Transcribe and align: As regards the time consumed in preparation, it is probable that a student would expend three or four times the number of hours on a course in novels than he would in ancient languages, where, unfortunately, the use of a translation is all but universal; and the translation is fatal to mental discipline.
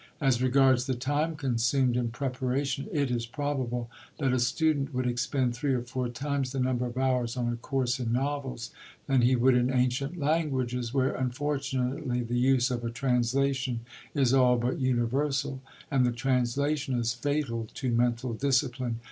As 0.19 0.41
regards 0.41 0.87
the 0.87 0.95
time 0.95 1.35
consumed 1.35 1.95
in 1.95 2.09
preparation, 2.09 2.87
it 2.91 3.11
is 3.11 3.27
probable 3.27 3.87
that 4.17 4.33
a 4.33 4.39
student 4.39 4.95
would 4.95 5.05
expend 5.05 5.53
three 5.53 5.75
or 5.75 5.83
four 5.83 6.09
times 6.09 6.51
the 6.53 6.59
number 6.59 6.87
of 6.87 6.97
hours 6.97 7.37
on 7.37 7.53
a 7.53 7.55
course 7.55 7.99
in 7.99 8.11
novels 8.11 8.71
than 9.05 9.21
he 9.21 9.35
would 9.35 9.53
in 9.53 9.69
ancient 9.71 10.17
languages, 10.17 10.91
where, 10.91 11.13
unfortunately, 11.13 12.21
the 12.23 12.39
use 12.39 12.71
of 12.71 12.83
a 12.83 12.89
translation 12.89 13.81
is 14.15 14.33
all 14.33 14.57
but 14.57 14.79
universal; 14.79 15.61
and 15.91 16.03
the 16.03 16.11
translation 16.11 16.95
is 16.97 17.13
fatal 17.13 17.67
to 17.75 17.91
mental 17.91 18.33
discipline. 18.33 18.97